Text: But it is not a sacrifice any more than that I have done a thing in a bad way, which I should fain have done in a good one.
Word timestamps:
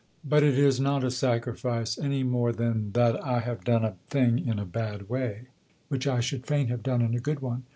But 0.27 0.41
it 0.41 0.57
is 0.57 0.79
not 0.79 1.03
a 1.03 1.11
sacrifice 1.11 1.95
any 1.99 2.23
more 2.23 2.51
than 2.51 2.91
that 2.93 3.23
I 3.23 3.39
have 3.41 3.63
done 3.63 3.85
a 3.85 3.97
thing 4.09 4.43
in 4.47 4.57
a 4.57 4.65
bad 4.65 5.07
way, 5.09 5.41
which 5.89 6.07
I 6.07 6.19
should 6.19 6.47
fain 6.47 6.69
have 6.69 6.81
done 6.81 7.03
in 7.03 7.13
a 7.13 7.19
good 7.19 7.41
one. 7.41 7.65